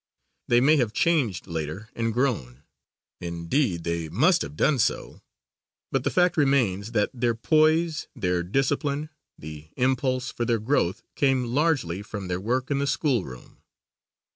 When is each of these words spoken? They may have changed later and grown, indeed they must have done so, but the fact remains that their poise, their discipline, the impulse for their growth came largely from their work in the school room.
They 0.47 0.61
may 0.61 0.77
have 0.77 0.93
changed 0.93 1.45
later 1.45 1.89
and 1.93 2.11
grown, 2.11 2.63
indeed 3.19 3.83
they 3.83 4.09
must 4.09 4.41
have 4.41 4.55
done 4.57 4.79
so, 4.79 5.21
but 5.91 6.03
the 6.03 6.09
fact 6.09 6.37
remains 6.37 6.93
that 6.93 7.11
their 7.13 7.35
poise, 7.35 8.07
their 8.15 8.41
discipline, 8.41 9.11
the 9.37 9.69
impulse 9.77 10.31
for 10.31 10.43
their 10.43 10.57
growth 10.57 11.03
came 11.13 11.45
largely 11.53 12.01
from 12.01 12.29
their 12.29 12.41
work 12.41 12.71
in 12.71 12.79
the 12.79 12.87
school 12.87 13.23
room. 13.25 13.61